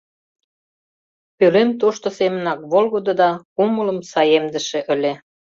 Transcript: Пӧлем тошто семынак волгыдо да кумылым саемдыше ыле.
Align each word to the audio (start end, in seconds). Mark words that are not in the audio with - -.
Пӧлем 1.37 1.69
тошто 1.79 2.07
семынак 2.17 2.59
волгыдо 2.71 3.13
да 3.21 3.29
кумылым 3.55 3.99
саемдыше 4.11 4.79
ыле. 4.93 5.13